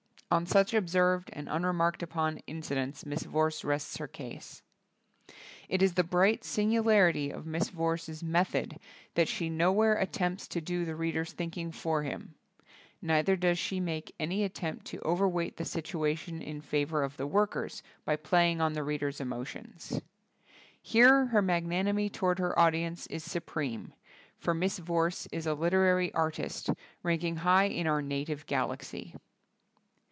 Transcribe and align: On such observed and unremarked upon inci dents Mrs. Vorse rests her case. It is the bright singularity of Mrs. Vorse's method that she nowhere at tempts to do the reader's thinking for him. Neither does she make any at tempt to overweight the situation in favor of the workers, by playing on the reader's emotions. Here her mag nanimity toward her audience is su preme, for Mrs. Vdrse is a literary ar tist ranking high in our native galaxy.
On 0.33 0.45
such 0.45 0.73
observed 0.73 1.29
and 1.33 1.49
unremarked 1.49 2.01
upon 2.01 2.39
inci 2.47 2.69
dents 2.69 3.03
Mrs. 3.03 3.25
Vorse 3.25 3.65
rests 3.65 3.97
her 3.97 4.07
case. 4.07 4.61
It 5.67 5.81
is 5.81 5.95
the 5.95 6.05
bright 6.05 6.45
singularity 6.45 7.29
of 7.31 7.43
Mrs. 7.43 7.71
Vorse's 7.71 8.23
method 8.23 8.79
that 9.15 9.27
she 9.27 9.49
nowhere 9.49 9.99
at 9.99 10.13
tempts 10.13 10.47
to 10.47 10.61
do 10.61 10.85
the 10.85 10.95
reader's 10.95 11.33
thinking 11.33 11.69
for 11.73 12.03
him. 12.03 12.35
Neither 13.01 13.35
does 13.35 13.59
she 13.59 13.81
make 13.81 14.15
any 14.21 14.45
at 14.45 14.53
tempt 14.55 14.85
to 14.85 15.01
overweight 15.01 15.57
the 15.57 15.65
situation 15.65 16.41
in 16.41 16.61
favor 16.61 17.03
of 17.03 17.17
the 17.17 17.27
workers, 17.27 17.83
by 18.05 18.15
playing 18.15 18.61
on 18.61 18.71
the 18.71 18.83
reader's 18.85 19.19
emotions. 19.19 20.01
Here 20.81 21.25
her 21.25 21.41
mag 21.41 21.65
nanimity 21.67 22.09
toward 22.09 22.39
her 22.39 22.57
audience 22.57 23.05
is 23.07 23.25
su 23.25 23.41
preme, 23.41 23.91
for 24.37 24.55
Mrs. 24.55 24.85
Vdrse 24.85 25.27
is 25.33 25.45
a 25.45 25.53
literary 25.55 26.09
ar 26.13 26.31
tist 26.31 26.73
ranking 27.03 27.35
high 27.35 27.65
in 27.67 27.85
our 27.85 28.01
native 28.01 28.45
galaxy. 28.45 29.13